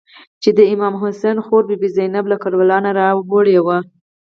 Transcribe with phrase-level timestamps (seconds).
[0.41, 3.77] چې د امام حسین خور بي بي زینب له کربلا نه راوړې وه.